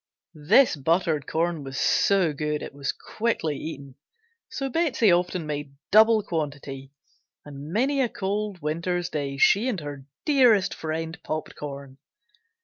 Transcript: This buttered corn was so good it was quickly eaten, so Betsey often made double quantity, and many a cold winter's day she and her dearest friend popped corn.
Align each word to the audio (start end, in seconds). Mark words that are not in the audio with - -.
This 0.33 0.75
buttered 0.75 1.27
corn 1.27 1.63
was 1.63 1.79
so 1.79 2.33
good 2.33 2.63
it 2.63 2.73
was 2.73 2.91
quickly 2.91 3.55
eaten, 3.55 3.93
so 4.49 4.67
Betsey 4.67 5.11
often 5.11 5.45
made 5.45 5.75
double 5.91 6.23
quantity, 6.23 6.89
and 7.45 7.71
many 7.71 8.01
a 8.01 8.09
cold 8.09 8.63
winter's 8.63 9.09
day 9.09 9.37
she 9.37 9.67
and 9.67 9.79
her 9.81 10.07
dearest 10.25 10.73
friend 10.73 11.21
popped 11.21 11.55
corn. 11.55 11.99